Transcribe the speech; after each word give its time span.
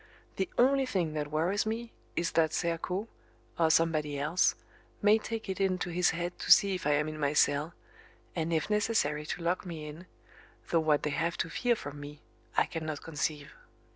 The 0.37 0.49
only 0.57 0.87
thing 0.87 1.13
that 1.13 1.29
worries 1.29 1.67
me 1.67 1.91
is 2.15 2.31
that 2.31 2.53
Serko, 2.53 3.07
or 3.59 3.69
somebody 3.69 4.17
else 4.17 4.55
may 4.99 5.19
take 5.19 5.47
it 5.47 5.61
into 5.61 5.91
his 5.91 6.09
head 6.09 6.39
to 6.39 6.51
see 6.51 6.73
if 6.73 6.87
I 6.87 6.93
am 6.93 7.07
in 7.07 7.19
my 7.19 7.33
cell, 7.33 7.75
and 8.35 8.51
if 8.51 8.67
necessary 8.67 9.27
to 9.27 9.43
lock 9.43 9.63
me 9.63 9.85
in, 9.85 10.07
though 10.71 10.79
what 10.79 11.03
they 11.03 11.11
have 11.11 11.37
to 11.37 11.51
fear 11.51 11.75
from 11.75 11.99
me 11.99 12.19
I 12.57 12.65
cannot 12.65 13.03
conceive. 13.03 13.53